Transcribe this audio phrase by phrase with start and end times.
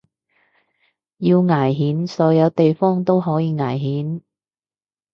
[1.17, 4.21] 要危險所有地方都可以危險